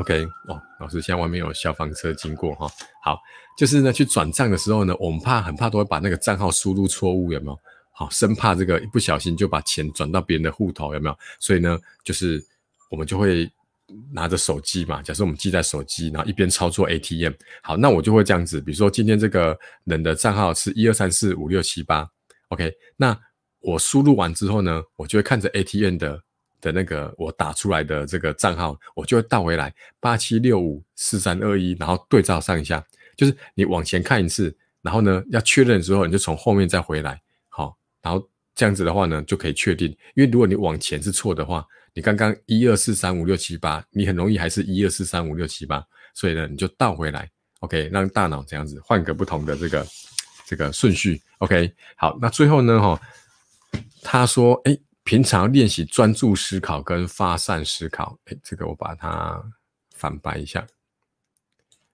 [0.00, 2.68] ？OK，哦，老师，现在外面有消防车经过哈。
[3.02, 3.18] 好，
[3.56, 7.58] 就是呢，去转账的时候呢，我们怕很怕都会把那个账号输入错误，有没有？
[7.90, 11.18] 好，生怕这个一不小心就把钱转到别人的户头，有没有？
[11.40, 12.44] 所以呢，就是
[12.90, 13.50] 我们就会
[14.12, 17.32] 拿着手机嘛，假设我们记在手机，然后一边操作 ATM。
[17.62, 22.08] 好，那我就会这样子，比如说今天这个人的账号是一二三四五六七八
[22.48, 23.18] ，OK，那
[23.60, 26.22] 我输入完之后呢，我就会看着 ATM 的
[26.60, 32.82] 的那个我打出来的这个账号，我就会倒回来八七六五四三二一，然后对照上一下，
[33.16, 37.20] 就是你往前看一次，然后呢要确认之后，你就从后面再回来。
[37.50, 47.30] 好然后这样子的话呢，就可以确定，因为如果你往前是错的话，你刚刚一二四三五六七八，你很容易还是一二四三五六七八，所以呢，你就倒回来
[47.60, 49.86] ，OK，让大脑这样子换个不同的这个
[50.44, 53.00] 这个顺序，OK，好，那最后呢，哈，
[54.02, 59.42] 他说，哎，平常练习专注思考跟发散思考，哎，这个我把它
[59.94, 60.66] 反白一下，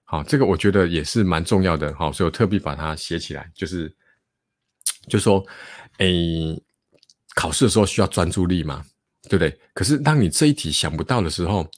[0.03, 3.95] 好，这个我觉得也是蛮重要的，好，所以我特别把它写起来，就是。
[5.07, 5.43] 就说，
[5.97, 6.61] 诶，
[7.33, 8.85] 考试的时候需要专注力嘛，
[9.23, 9.55] 对不对？
[9.73, 11.69] 可是当你这一题想不到的时候，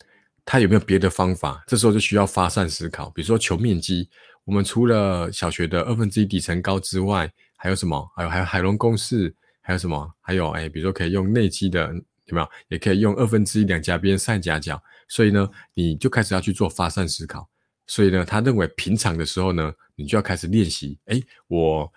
[0.45, 1.63] 他有没有别的方法？
[1.67, 3.10] 这时候就需要发散思考。
[3.10, 4.10] 比如说求面积，
[4.45, 8.10] 我们除了小学的二分之一底乘高之外，还有什么？
[8.15, 10.12] 还有还有海龙公式，还有什么？
[10.21, 11.93] 还有哎，比如说可以用内积的，
[12.25, 12.47] 有没有？
[12.69, 14.82] 也可以用二分之一两夹边三夹角。
[15.08, 17.47] 所以呢，你就开始要去做发散思考。
[17.88, 20.97] 所以呢，他认为平常的时候呢，你就要开始练习。
[21.06, 21.91] 哎，我。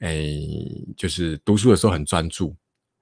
[0.00, 0.28] 哎，
[0.94, 2.54] 就是读书的时候很专注，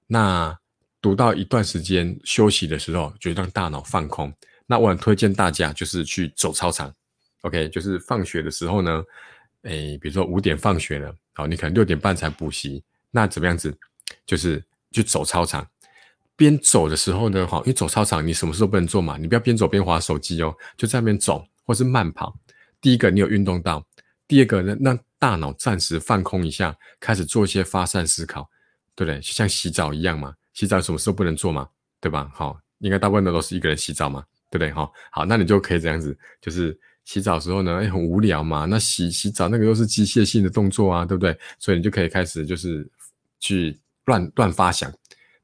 [0.07, 0.57] 那
[1.05, 4.33] 读到一段时间休息的时候，就让大脑放空。
[4.67, 6.91] 那我很推荐大家就是去走操场
[7.43, 9.05] ，OK，就是放学的时候呢，
[9.65, 13.77] 诶，比如说五点放学了，好，你可能六点半才补习，那怎么样子？
[14.25, 15.69] 就是去走操场，
[16.37, 22.35] 边走的时候呢，哈，因为走操场你什么事都不能做嘛，你不要边走边划手机哦，就在那边走或是慢跑。
[22.81, 23.87] 第一个你有运动到，
[24.27, 28.49] 第二个呢，让大脑暂时放空一下，开始做一些发散思考，
[28.95, 29.21] 对不对？
[29.21, 31.69] 像洗澡一样嘛，洗澡什么时候不能做嘛，
[32.01, 32.31] 对吧？
[32.33, 34.73] 好，应该大部分的都是一个人洗澡嘛，对不对？
[34.73, 41.37] 哈，好，那你就可以这样子，就是洗澡时候呢，哎，很无聊嘛，那洗洗澡那个又是机械性的动作啊，对不对？
[41.59, 42.89] 所以你就可以开始就是
[43.41, 44.93] 去乱乱发想，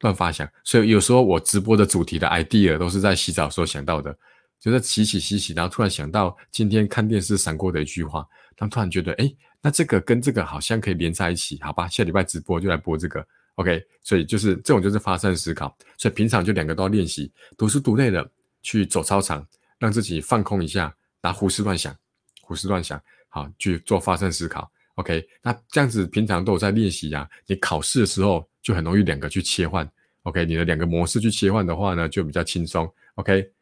[0.00, 0.48] 乱发想。
[0.64, 4.16] 所以有时候我直播的主题的 idea 都是在洗澡时候想到的，
[4.60, 9.30] 就在洗洗洗洗，然后突然想到今天看电视闪过的一句话，然后突然觉得，哎。
[9.62, 11.86] 那这个跟这个好像可以连在一起，好吧？
[11.86, 13.22] 下礼拜直播就来播这个
[13.60, 13.86] ，OK？
[14.02, 17.30] 所以就是这种就是发散思考，所以平常就两个都要练习。
[17.58, 18.26] 读书读累了，
[18.62, 19.46] 去走操场，
[19.78, 21.94] 让自己放空一下，然后胡思乱想，
[22.40, 25.28] 胡思乱想，好去做发散思考，OK？
[25.42, 29.88] 那这样子平常都有在练习呀，你考试的时候就很容易两个去切换
[30.22, 30.46] ，OK？
[30.46, 33.52] 你的两个模式去切换的话呢，就比较轻松，OK？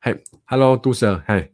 [0.00, 1.52] 嘿，Hello，杜 Sir，嘿。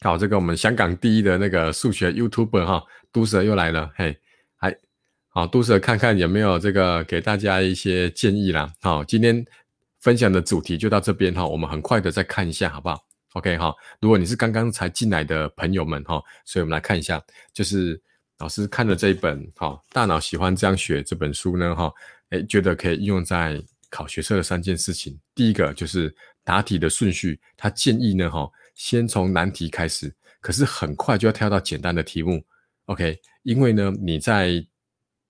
[0.00, 4.18] 好，这个我们香港第一的那个数学 YouTuber 哈，杜 Sir 又来了，嘿，
[5.36, 8.72] 好，杜舍看看有没有这个给大家一些建议啦。
[8.80, 9.44] 好，今天
[9.98, 17.20] 分享的主题就到这边哈，我们很快的再看一下好不好？OK 哈，如果你是刚刚才进来的朋友们哈，所以我们来看一下，
[17.52, 18.00] 就是
[18.38, 21.92] 老师看的这一本哈，《大脑喜欢这样学》这本书呢哈，
[22.30, 25.18] 哎，觉得可以应用在考学测的三件事情。
[25.34, 28.48] 第一个就是答题的顺序，他建议呢哈。
[28.76, 32.40] 先从难题开始，可是很快就要跳到简单的题目
[32.86, 33.18] ，OK？
[33.42, 34.64] 因为呢，你在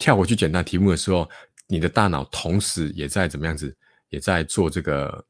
[0.04, 1.26] 跳回去简单题目的时候，
[1.66, 3.74] 你的大脑同时也在怎么样子，
[4.10, 5.24] 也在做这个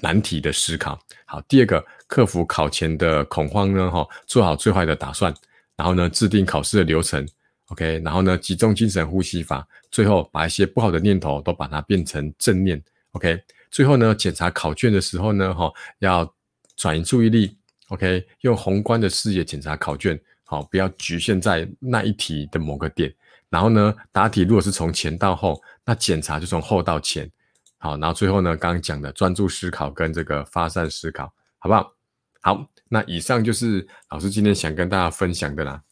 [0.00, 1.00] 难题的思考。
[1.24, 5.34] 好，第二个，克服考前的恐慌呢，哈，做好最坏的打算，
[5.74, 7.26] 然后呢，制定考试的流程
[7.68, 7.98] ，OK？
[8.04, 12.78] 然后呢，集中精神呼吸法，最后把一些不好的念头都把它变成正念
[13.12, 13.42] ，OK？
[13.70, 16.30] 最后呢，检查考卷的时候呢，哈，要。
[16.76, 17.54] 转移注意力
[17.88, 23.14] ，OK，用宏观的视野检查考卷，好，不要局限在那一题的某个点。
[23.50, 27.30] 然后呢，答题如果是从前到后，那检查就从后到前，
[27.76, 31.92] 好，然后最后呢，刚刚讲的专注思考跟这个发散思考，好不好？
[32.40, 35.82] 好，那以上就是老师今天想跟大家分享的啦。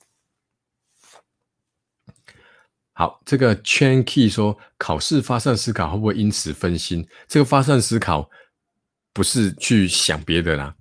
[2.94, 7.06] 好，这个 Chan Key 说，考试发散思考会不会因此分心？
[7.26, 8.30] 这个发散思考。
[9.10, 10.72] 不是去想别的啦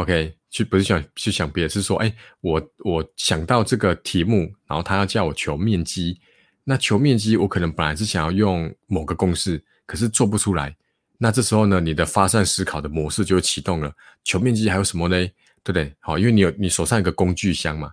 [0.00, 6.20] ，OK，去不是想去想别的，是说，哎，我我想到这个题目，然后他要叫我求面积，
[6.64, 10.76] 那求面积，我可能本来是想要用某个公式，可是做不出来，
[11.18, 13.92] 那这时候呢，你的发散思考的模式就启动了。
[14.24, 15.16] 求面积还有什么呢？
[15.62, 15.94] 对不对？
[16.00, 17.92] 好，因为你有你手上有个工具箱嘛，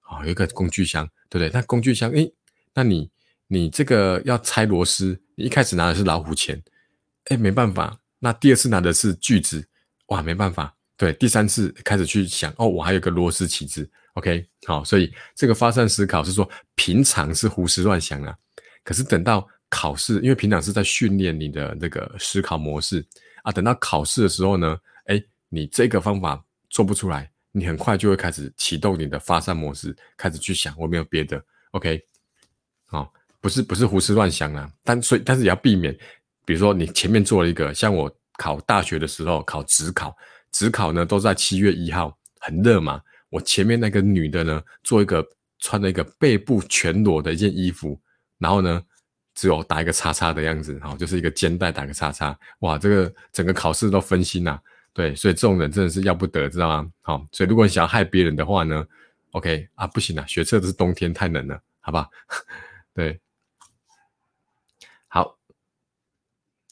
[0.00, 1.50] 好，有一个工具箱，对不对？
[1.52, 2.30] 那工具箱，哎，
[2.74, 3.10] 那你
[3.48, 6.62] 你这个要拆螺丝，你一开始拿的是老虎钳，
[7.26, 7.98] 哎，没办法。
[8.20, 9.68] 那第二次拿的是锯子，
[10.06, 10.74] 哇，没办法。
[10.98, 18.36] 对，第三次开始去想，哦，我还有个螺丝起子，OK，好，所以这个发散思考是说，平常是胡思乱想啊，
[18.82, 23.06] 可是等到考试，因为平常是在训练你的那个思考模式
[23.44, 32.02] 啊，等到考试的时候呢，哎，你这个方法做不出来，你很快就会开始启动你的发散模式，开始去想我没有别的，OK，
[32.86, 35.96] 好，不是不是胡思乱想啊，但所以但是也要避免，
[36.44, 40.12] 比如说你前面做了一个，像我考大学的时候考职考。
[40.52, 43.00] 职考呢都在七月一号，很热嘛。
[43.30, 45.26] 我前面那个女的呢，做一个
[45.58, 48.00] 穿了一个背部全裸的一件衣服，
[48.38, 48.82] 然后呢，
[49.34, 52.38] 只有打一个叉叉的样子，好，就是一个肩带打个叉叉。
[52.60, 54.58] 哇，这个整个考试都分心呐。
[54.94, 56.90] 对，所以这种人真的是要不得，知道吗？
[57.02, 58.84] 好，所以如果你想要害别人的话呢
[59.32, 62.08] ，OK 啊，不行啊，学测的是冬天太冷了，好吧？
[62.94, 63.20] 对。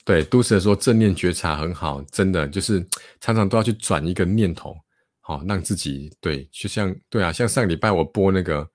[0.07, 2.81] 对，都市说正念觉察很好，真的就是
[3.21, 4.73] 常常都要去转一个念头，
[5.21, 8.71] 好让自己对，就像对啊，像上礼拜我播那个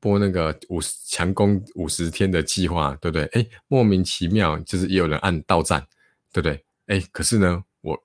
[0.00, 3.24] 播那个五十强攻五十天的计划，对不对？
[3.40, 5.80] 哎，莫名其妙就是也有人按到站，
[6.32, 6.64] 对不对？
[6.88, 7.96] 哎，可是呢，我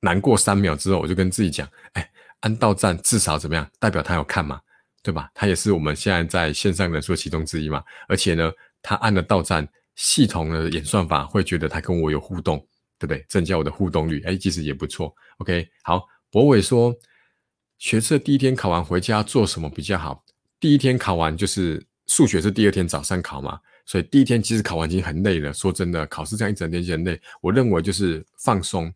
[0.00, 3.66] 难过三秒之后，我就跟自己讲，哎，按到站至少怎么样？
[3.78, 4.60] 代表他有看嘛，
[5.02, 5.30] 对吧？
[5.32, 9.66] 他也是我们现在在线上人数其中之一嘛，而且呢，他按了到站。
[9.96, 12.58] 系统的演算法会觉得他跟我有互动，
[12.98, 13.24] 对不对？
[13.28, 15.14] 增加我的互动率，哎，其实也不错。
[15.38, 16.94] OK，好，博伟说，
[17.78, 20.24] 学测第一天考完回家做什么比较好？
[20.58, 25.52] 第一天考完就是数学是第二天早上考嘛，所以第一天其实考完已经很累了。
[25.52, 27.20] 说真的，考试这样一整天就很累。
[27.40, 28.92] 我认为就是放松，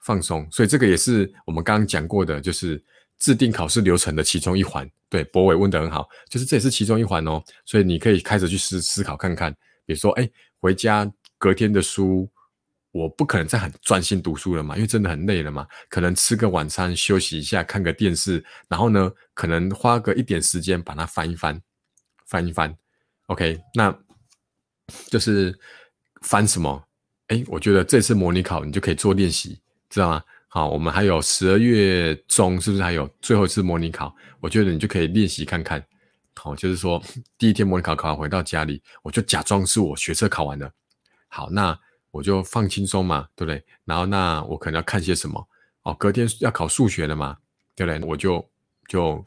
[0.00, 0.46] 放松。
[0.50, 2.82] 所以这个也是我们刚刚讲过的，就是
[3.18, 4.88] 制定考试流程的其中一环。
[5.08, 7.42] 对，博伟问的很好，就是这也是其中一环哦。
[7.64, 9.54] 所以你可以开始去思思考看看。
[9.92, 10.28] 比如说，哎，
[10.58, 12.28] 回家隔天的书，
[12.90, 15.66] 我不可能再很专心读书了嘛，因为真的很累了嘛。
[15.88, 21.60] 可能吃个晚餐，休息一下，看个电视，然后呢，可能花个一点时间把它翻一翻，
[22.26, 22.74] 翻一翻。
[23.26, 23.96] OK，那
[25.08, 25.58] 就是
[26.22, 26.82] 翻什么？
[27.28, 30.22] 哎，我觉得这次模拟考你就可以做练习，知道吗？
[30.48, 34.14] 好，我们还有十二月中，是不是还有最后一次模拟考？
[34.38, 35.82] 我觉得你就可以练习看看。
[36.34, 37.00] 好，就是说
[37.38, 40.72] 第一天模拟考考完回到家里，我就假装是我学车考完了。
[41.28, 41.78] 好，那
[42.10, 43.64] 我就放轻松嘛，对不对？
[43.84, 45.48] 然后那我可能要看些什么？
[45.82, 47.36] 哦，隔天要考数学了嘛，
[47.74, 48.08] 对不对？
[48.08, 48.44] 我就
[48.88, 49.24] 就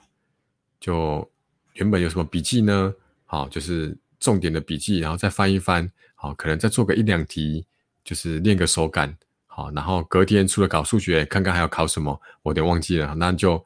[0.79, 1.31] 就
[1.73, 2.93] 原本有什么笔记呢？
[3.25, 5.89] 好，就是重点的笔记，然后再翻一翻。
[6.15, 7.65] 好，可能再做个一两题，
[8.03, 9.17] 就是练个手感。
[9.47, 13.15] 好，然后隔天除了考数学，看看还要考什么，我有点忘记了。
[13.15, 13.63] 那就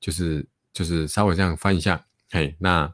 [0.00, 2.04] 就是就是稍微这样翻一下。
[2.32, 2.90] 嘿，那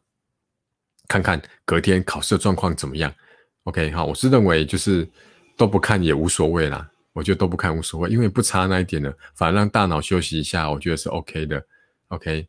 [1.06, 3.14] 看看隔天考试的状况怎么样
[3.62, 5.08] ？OK，好，我是认为就是
[5.56, 6.90] 都不看也无所谓啦。
[7.12, 11.64] 我觉得都不看无所谓，因为不差那一点的，反而让大脑休息一下，我觉得是 OK 的。
[12.08, 12.48] OK，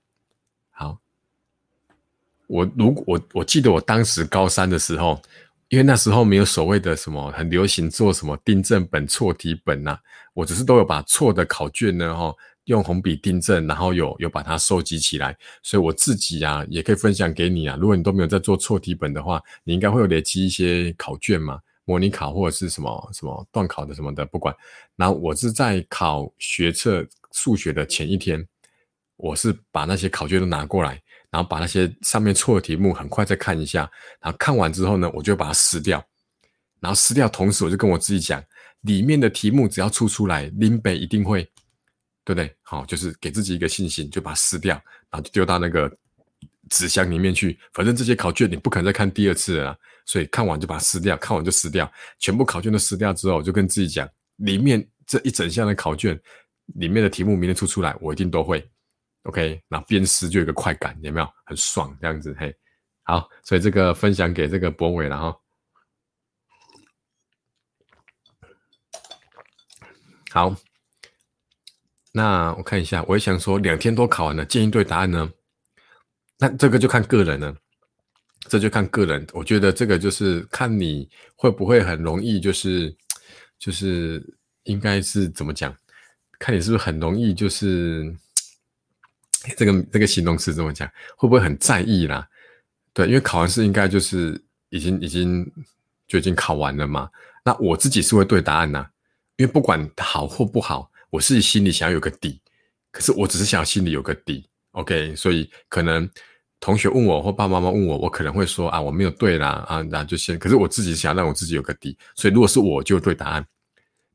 [0.72, 0.98] 好，
[2.48, 5.22] 我如果我我记得我当时高三的时候，
[5.68, 9.96] 因为那时候没有所谓的什么很流行做什么订正本、错题本呐，
[10.34, 12.36] 我只是都有把错的考卷呢，哈。
[12.66, 17.76] 用红笔订正，然后有有把它收集起来，所以我自己啊也可以分享给你啊。
[17.80, 24.56] 如果你都没有在做错题本的话，你应该会有累积一些考卷嘛，模拟考或者是什么什么断考的什么的，不管。
[24.96, 28.48] 然后我是在考学测数学的前一天，
[29.18, 33.90] 我是把那些考卷都拿过来，然后把那些上面错的题目很快再看一下，
[34.22, 36.06] 然后看完之后呢，我就把它撕掉，
[36.80, 38.44] 然后撕掉，同时我就跟我自己讲，
[38.82, 41.50] 里面的题目只要出出来，林北一定会。
[42.30, 42.56] 对不对？
[42.62, 44.76] 好，就是给自己一个信心，就把它撕掉，
[45.10, 45.92] 然后就丢到那个
[46.70, 47.60] 纸箱里面去。
[47.74, 51.92] 反正这些考卷你不可能再看第二次了，所以看完就把它撕掉，看完就撕掉。
[52.20, 56.22] 全部考卷都撕掉之后，就跟自己讲，里面这一整箱的考卷
[56.76, 58.70] 里面的题目，明天出出来，我一定都会。
[59.24, 61.28] OK，那边撕就有个快感，有没有？
[61.46, 62.36] 很爽这样子。
[62.40, 62.56] 嘿，
[63.06, 65.36] 好，所以这个分享给这个博伟了哈。
[70.30, 70.69] 好。
[72.12, 75.32] 那我看一下，我也想说，两天都考完了，建议对答案呢？
[76.40, 77.56] 那这个就看个人了，
[78.48, 79.28] 这就看个人。
[79.32, 82.96] 我觉得这个就是看你会不会很容易，就是
[83.60, 84.26] 就是
[84.64, 85.76] 应该是怎么讲？
[86.40, 88.12] 看你是不是很容易，就是
[89.56, 90.90] 这个这个形容词怎么讲？
[91.16, 92.28] 会不会很在意啦？
[92.92, 95.46] 对，因为考完试应该就是已经已经
[96.08, 97.08] 就已经考完了嘛。
[97.46, 98.90] 那我自己是会对答案呐，
[99.36, 100.90] 因为不管好或不好。
[101.10, 102.40] 我是心里想要有个底，
[102.92, 106.10] 可是我只是想心里有个底，OK，所以可能
[106.60, 110.38] 同学问我或爸爸妈妈问我，我可能会说啊，我没有对啦，啊，那就先。
[110.38, 113.46] 可是我自己想让我自己有个底，所以如果是我就对答案。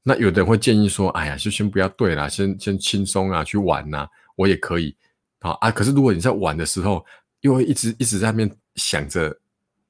[0.03, 4.95] 那有的人会建议说，哎呀，就先不要对啦，先先轻松啊，去玩呐，我也可以。
[5.41, 7.05] 好啊，可是如果你在玩的时候，
[7.41, 9.35] 又会一直一直在那边想着，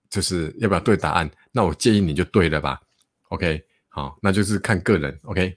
[0.09, 2.81] 就是要不要对答案，那我建议你就对了吧。
[3.29, 5.19] OK，好，那就是看个人。
[5.25, 5.55] OK。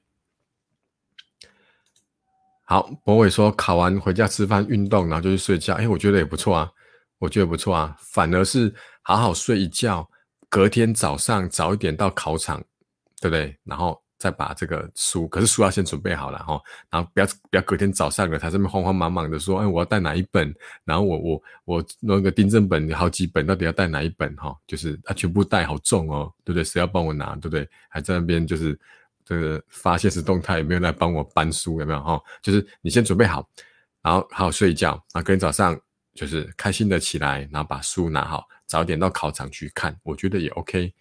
[2.70, 5.74] 好，博伟说考完回家吃饭、运动，然后就去睡觉。
[5.76, 6.70] 哎，我觉得也不错啊，
[7.18, 7.96] 我觉得不错啊。
[8.12, 10.06] 反而是好好睡一觉，
[10.50, 12.62] 隔天早上早一点到考场，
[13.22, 13.58] 对不对？
[13.64, 16.60] 然后再把这个书，可是书要先准备好了哈。
[16.90, 20.54] 然后不要不要隔天早上了，他这边慌慌忙忙的说，哎，我要带哪一本？
[20.84, 24.36] 然后我我我那个订正本好几本，到底要带哪一本？
[24.36, 26.66] 哈，就是他全部带好重哦，对不对？
[26.66, 27.34] 谁要帮我拿？
[27.36, 27.66] 对不对？
[27.88, 28.78] 还在那边就是。
[29.28, 31.82] 这个发现实动态有没有来帮我搬书？
[31.82, 32.18] 有没有哈？
[32.42, 33.46] 就是你先准备好，
[34.02, 35.78] 然后好好睡一觉，然后隔天早上
[36.14, 40.94] 就是开心的起来，然后把书拿好，早点到考场去看，我觉得也 OK。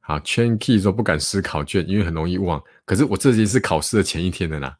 [0.00, 2.62] 好，Chain Key 说不敢撕考卷，因为很容易忘。
[2.86, 4.74] 可是我这已经是考试的前一天的啦，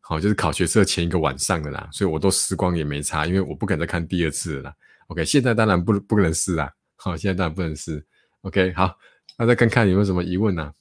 [0.00, 4.72] 好，就是考学测前一个晚上的啦，所以我都撕光也没差，因为我不敢再看第二次了。
[5.08, 8.02] OK，现在当然不不能撕啦，好，现在当然不能撕。
[8.40, 8.96] OK，好，
[9.36, 10.72] 那再看看有没有什么疑问呢？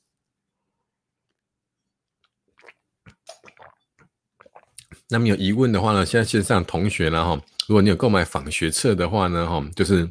[5.09, 10.07] 那么有疑问的话呢，现在线上同学呢，哈，如果你有购买访学册的话呢，哈，就是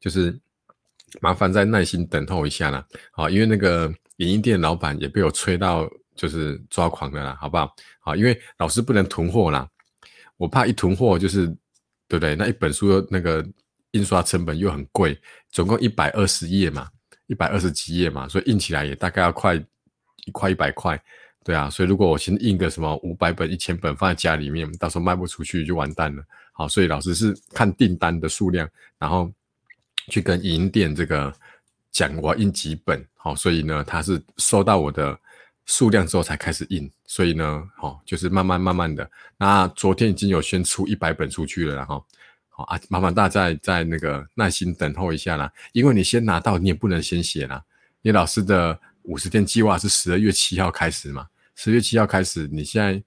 [0.00, 0.36] 就是
[1.20, 7.72] 麻烦再耐心等候一下啦，好，因为那个影音店老板也被我催到就是抓狂的啦，好不好？
[8.00, 9.68] 好，因为老师不能囤货啦，
[10.36, 11.46] 我怕一囤货就是
[12.08, 12.34] 对不对？
[12.34, 13.46] 那一本书那个
[13.92, 15.16] 印刷成本又很贵，
[15.52, 16.88] 总共一百二十页嘛，
[17.28, 21.00] 一百二十几页嘛，所以印起来也大概要快一块一百块。
[21.44, 26.22] 对啊，所以如果我先印个什么五百本、一千本放在家里面，到时候卖不出去就完蛋了。
[26.52, 29.28] 好，所以老师是看订单的数量，然后
[30.08, 31.34] 去跟银店这个
[31.90, 33.04] 讲我要印几本。
[33.16, 35.18] 好，所以呢，他是收到我的
[35.66, 36.88] 数量之后才开始印。
[37.06, 39.10] 所以呢，好，就是慢慢慢慢的。
[39.36, 42.04] 那昨天已经有先出一百本出去了，然后
[42.50, 45.52] 好啊，麻烦大家再那个耐心等候一下啦。
[45.72, 47.64] 因为你先拿到，你也不能先写啦。
[48.00, 51.26] 你老师的五十天计划是十二月七号开始嘛？
[51.54, 53.02] 十月七号开始，你现在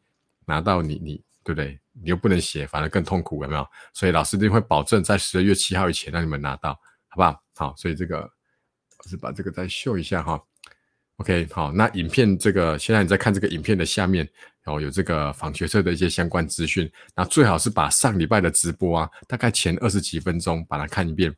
[0.46, 1.80] 拿到你你对不对？
[1.94, 3.66] 你又不能写，反而更痛苦，有没有？
[3.94, 6.74] 所以老师一定会保证在十二月七号以前让你们拿到，
[7.08, 7.44] 好不好？
[7.56, 10.42] 好，所以这个老师把这个再秀一下哈。
[11.18, 14.28] OK，好，那影片这个现在你在看这个影片的下面，
[14.62, 21.34] 然后有这个访学社的一些相关资讯，那最好是把上礼拜的直播啊，大概前二十几分钟把它看一遍。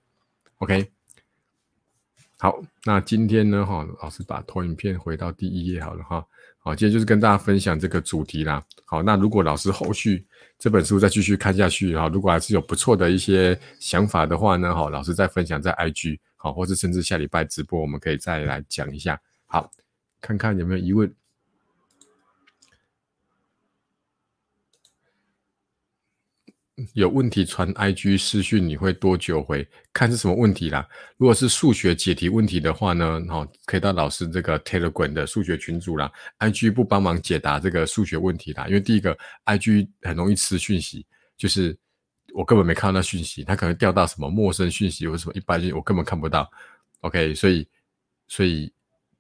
[0.58, 0.92] OK，
[2.40, 6.26] 好，那今天呢，哈，老师把投影片回到第一页好了哈。
[6.68, 8.62] 好，今天就是跟大家分享这个主题啦。
[8.84, 10.28] 好，那如果老师后续
[10.60, 19.18] 这本书再继续看下去，哈，如果还是有不错的一些想法的话呢，好，老师再分享在 IG，好，或者甚至下礼拜直播，我们可以再来讲一下。
[19.46, 19.72] 好，
[20.20, 21.10] 看看有没有疑问。
[26.94, 29.68] 有问题传 IG 私讯，你会多久回？
[29.92, 30.88] 看是什么问题啦。
[31.18, 36.12] 如果是数学解题问题的话呢，哦，可以到老师这个 Telegram 的数学群组啦。
[36.38, 41.04] IG 不帮忙解答这个数学问题啦，因为第一个 IG 很容易吃讯息，
[41.36, 41.76] 就是
[42.34, 46.48] 我根本没看到那讯息，它可能掉到什么陌生讯息或者什么一般讯，我根本看不到。
[47.02, 47.68] OK，所以
[48.28, 48.72] 所以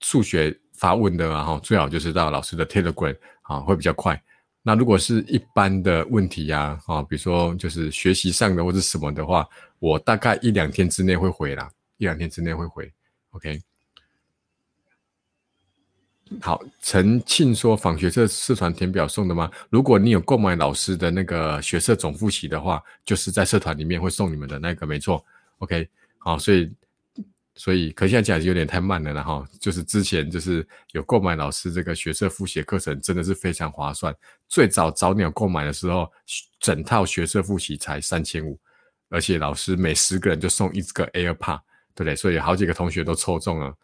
[0.01, 4.21] 数学发问的啊，哈，最好就是到老师的 Telegram 啊，会比较快。
[4.67, 9.47] 那如果是一般的问题呀，啊，比如说就是学习上的或者什么的话，
[9.79, 12.91] 我大概一两天之内会回啦，一两天之内会回。
[13.29, 13.61] OK，
[16.41, 19.49] 好，陈庆说访学社社团填表送的吗？
[19.69, 25.23] 如果你有购买老师的那个学社总复习的话，就是在社团里面会送你们的那个，没错。
[25.59, 25.87] OK，
[26.17, 26.69] 好，所以。
[27.57, 29.45] 所以，可现在讲有点太慢了然后。
[29.59, 34.15] 就是之前就是有购买老师这个学社复习课程，真的是非常划算。
[34.47, 36.09] 最早早鸟购买的时候，
[36.59, 38.59] 整套学社复习才三千五，
[39.09, 41.59] 而且老师每十个人就送一个 AirPod，
[41.95, 42.15] 对不对？
[42.15, 43.75] 所以好几个同学都抽中了，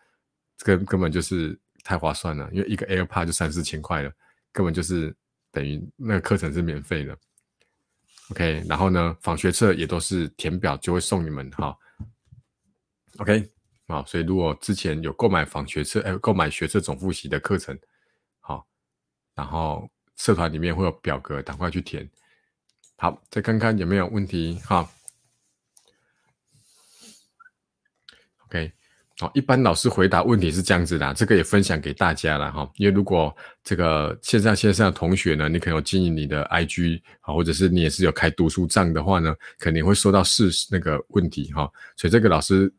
[0.58, 2.48] 这个根本就是太划算了。
[2.54, 4.12] 因为一个 AirPod 就三四千块了，
[4.52, 5.14] 根本就是
[5.52, 7.18] 等于那个课程是免费的。
[8.30, 11.76] OK，然后呢，访学册也都是填表就会送你们哈。
[13.18, 13.53] OK。
[13.88, 17.78] 啊，所以如果之前有购买访学册，哎，购买学测总复习的课程，
[18.40, 18.66] 好，
[19.36, 22.10] 然后社团里面会有表格，赶快去填。
[22.98, 24.58] 好，再看看有没有问题。
[24.64, 24.90] 哈。
[28.46, 28.72] OK，
[29.18, 32.72] 好，一般老师回答问题是这样子的，这个也分享给大家了哈。
[32.78, 41.70] 因为如果这个线上线上的同学呢，你可能有经营你的 IG 啊，或者是你也是有开读书账的话呢，肯定会收到是那个问题哈。
[41.98, 42.72] 所以这个老师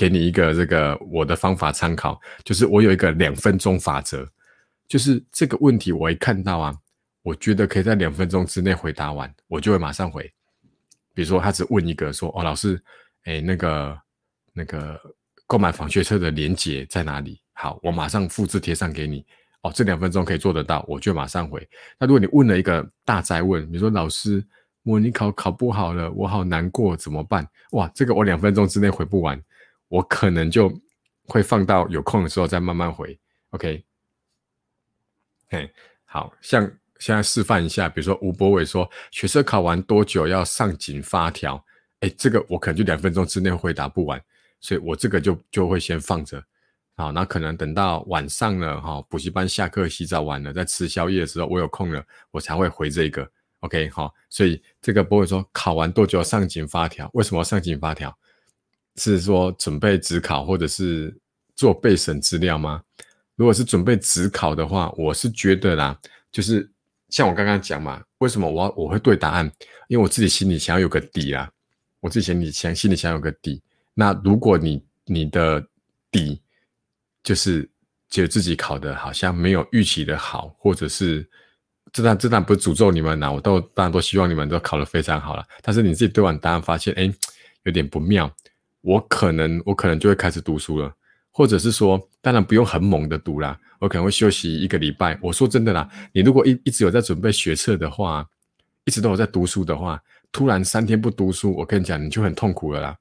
[0.00, 4.26] 给你一个这个我的方法参考，就是我有一个两分钟法则，
[4.88, 6.74] 就是这个问题我一看到啊，
[7.22, 10.22] 我觉得可以在两分钟之内回答完，我就会马上回。
[11.12, 12.82] 比如说他只问一个说哦，老师，
[13.24, 14.00] 哎，那个
[14.54, 14.98] 那个。
[15.50, 17.40] 购买防学车的链接在哪里？
[17.54, 19.26] 好，我马上复制贴上给你。
[19.62, 21.68] 哦，这两分钟可以做得到，我就马上回。
[21.98, 24.46] 那如果你问了一个大灾问，你说老师，
[24.84, 27.44] 模拟考考不好了，我好难过，怎么办？
[27.72, 29.42] 哇，这个我两分钟之内回不完，
[29.90, 30.72] 我可能就
[31.24, 33.18] 会放到有空的时候再慢慢回。
[33.50, 33.84] OK，
[35.48, 35.70] 嘿，
[36.06, 36.62] 好像
[36.98, 41.62] 现在示范一下，比如说吴博伟说学车考完多久要上紧发条？
[41.98, 44.18] 哎，这个我可能就两分钟之内回答不完。
[44.62, 46.42] 所以我这个就就会先放着，
[46.94, 53.26] 好，那可能等到晚上了哈，补习班下课、洗澡完了，在吃宵夜的时候，我有空了，我才会回这个
[53.60, 57.10] ，OK 好，所以这个不会说考完多久上紧发条？
[57.14, 58.14] 为什么要上紧发条？
[59.00, 61.16] 是说准备职考或者是
[61.56, 62.82] 做备审资料吗？
[63.36, 65.98] 如果是准备职考的话，我是觉得啦，
[66.30, 66.70] 就是
[67.08, 69.50] 像我刚刚讲嘛，为什么我我会对答案？
[69.88, 71.50] 因为我自己心里想要有个底啦，
[72.00, 73.62] 我自己心里想心里想有个底。
[73.94, 75.66] 那如果你你的
[76.10, 76.40] 底
[77.22, 77.68] 就是
[78.08, 81.28] 觉得自己考的好像没有预期的好，或者是
[81.92, 85.44] 这段这段不是诅咒你们呐，我都当然都希望你们都考得非常好了。
[85.62, 87.12] 但是你自己对完答案发现，哎，
[87.64, 88.30] 有点不妙，
[88.82, 90.92] 我可能我可能就会开始读书了，
[91.30, 95.18] 或者是说，当然不用很猛的读啦，我可能会休息一个礼拜。
[95.20, 98.26] 我说真的啦，你如果一一直有在准备学测的话，
[98.84, 100.02] 一直都有在读书的话，
[100.32, 102.96] 突然三天不读书，我跟你讲，你就很痛苦了啦。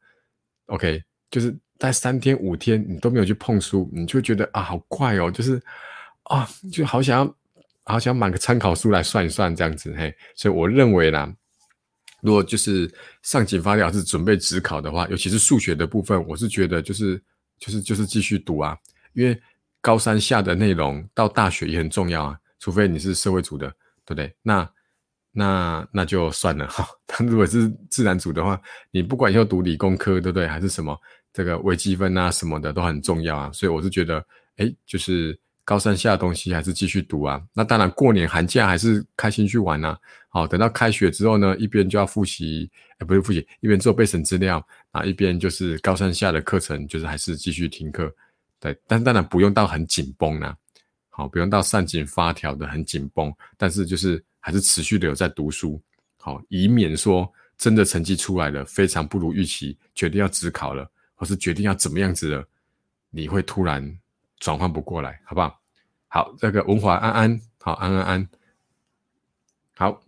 [0.66, 1.02] OK，
[1.32, 5.62] 就是在三天五天你都没有去碰书，你就觉得啊好怪哦，就是
[6.24, 7.36] 啊就好想要
[7.86, 11.34] 好想买个参考书来算一算这样子嘿，所以我认为啦，
[12.22, 12.92] 如果就是
[13.24, 17.22] 上紧发条是准备职考的话，尤其是数学的部分，我是觉得就是
[17.58, 18.78] 就是就是继续读啊，
[19.14, 19.40] 因为
[19.82, 23.68] 高三下的内容到大学也很重要啊，除非你是社会组的，
[24.06, 24.34] 对不对？
[24.42, 24.70] 那。
[25.32, 26.86] 那那就算了哈。
[27.06, 28.60] 但如果是自然组的话，
[28.90, 30.48] 你不管要读理工科，对不对？
[30.48, 31.00] 还是什么
[31.32, 33.52] 这个微积分啊什么的都很重要啊。
[33.54, 34.26] 所以我是觉得，
[34.58, 35.40] 哎，就是
[35.70, 37.40] 高三下的东西还是继续读啊。
[37.54, 39.96] 那当然过年寒假还是开心去玩呐。
[40.28, 42.68] 好，等到开学之后呢，一边就要复习，
[42.98, 48.12] 哎，不是复习，一边做备审资料啊，一边就是高三下的课程，就是还是继续听课。
[48.60, 50.58] 对，但当然不用到很紧绷啦。
[51.10, 54.24] 好，不用到上紧发条的很紧绷，但是就是。
[54.42, 55.80] 还是持续的有在读书，
[56.18, 62.48] 好，以免说真的成绩出来了非常不如预期，决定要自考了，或是决定要怎么样子了，
[63.10, 63.86] 你会突然
[64.40, 65.59] 转换不过来，好不好？
[66.10, 68.30] 好，这个文华安安，好安安安，
[69.76, 70.02] 好，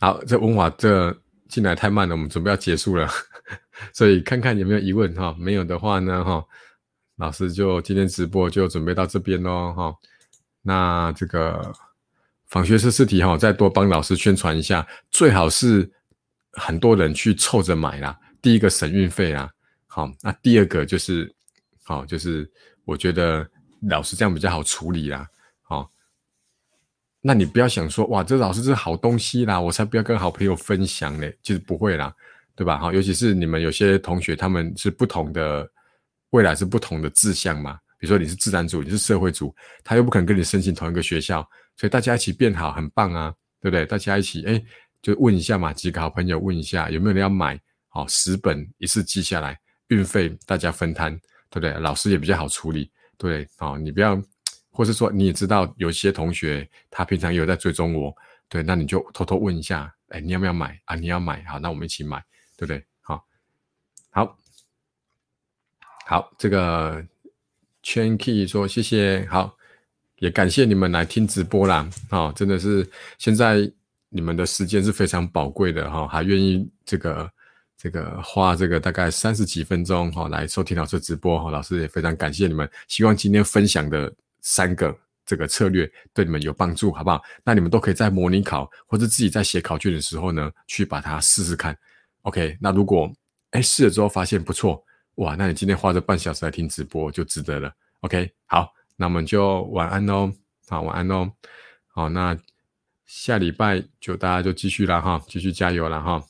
[0.00, 1.16] 好，这文华这
[1.48, 3.06] 进来太慢了，我们准备要结束了，
[3.92, 6.42] 所以看看有没有疑问哈，没有的话呢哈，
[7.16, 9.94] 老师就今天直播就准备到这边喽哈。
[10.62, 11.72] 那这个
[12.46, 15.90] 仿学式试题哈，再多帮老师宣传一下，最好是
[16.52, 18.18] 很多人去凑着买啦。
[18.40, 19.52] 第一个省运费啦，
[19.86, 21.34] 好，那第二个就是，
[21.82, 22.50] 好，就是
[22.84, 23.48] 我觉得
[23.88, 25.26] 老师这样比较好处理啦，
[25.62, 25.90] 好，
[27.20, 32.14] 那你不要想说哇，这老师是好东西啦，我才不要跟好朋友分享呢，其实不会啦，
[32.54, 32.78] 对吧？
[32.78, 35.68] 好，尤其是你们有些同学他们是不同的，
[36.30, 37.78] 未来是不同的志向嘛。
[37.98, 39.54] 比如说你是自然组，你是社会组，
[39.84, 43.86] 他又不可能跟你申请同一个学校，所以大家一起变好，很棒啊，对不对？
[43.86, 44.60] 大家一起，哎，
[45.00, 47.60] 就问一下嘛，几个好朋友问一下，有没有人要买？
[47.88, 49.56] 好，十本一次记下来，
[49.88, 51.16] 运费大家分摊，
[51.52, 51.72] 对不对？
[51.74, 54.20] 老师也比较好处理，对，哦，你不要，
[54.70, 58.12] 或是说你也知道有些同学他平常有在追踪我，
[58.48, 60.96] 对，那你就偷偷问一下，哎，你要不要买啊？
[60.96, 62.24] 你要买，好，那我们一起买，
[62.56, 62.82] 对不对？
[63.02, 63.22] 好，
[64.10, 64.38] 好，
[66.06, 67.06] 好，这个。
[67.84, 69.56] 圈 key 说谢谢，好，
[70.18, 72.88] 也感谢你们来听直播啦，好，真的是
[73.18, 73.68] 现在
[74.08, 77.28] 你们的时间是非常宝贵的哈，还愿意这个
[77.82, 87.20] 这个花这个大概三十几分钟哈来收听老师直播哈，老师也非常感谢你们，希望今天分享的三个这个策略对你们有帮助，好不好？
[87.42, 91.76] 那你们都可以在模拟考或者自己在写考卷的时候呢，去把它试试看
[92.22, 92.56] ，OK？
[92.60, 93.12] 那如果
[93.50, 94.80] 哎试了之后发现不错。
[95.16, 97.74] 哇，那你今天花这半小时来听直播就值得了。
[98.02, 100.32] OK，好，那我们就晚安喽。
[100.68, 101.28] 好，晚安喽。
[101.88, 102.38] 好，那
[103.06, 106.24] 下礼拜就大家就继续啦哈，继续加油了哈。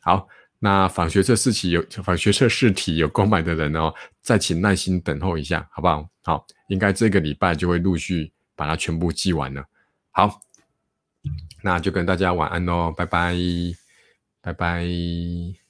[0.00, 0.28] 好，
[0.64, 6.08] 那仿学测试题有仿学测试题有购买的人哦，再请耐心等候一下，好不好？
[6.22, 9.64] 好，应该这个礼拜就会陆续把它全部寄完了。
[10.12, 10.40] 好，
[11.62, 13.34] 那就跟大家晚安喽，拜拜，
[14.40, 15.61] 拜拜。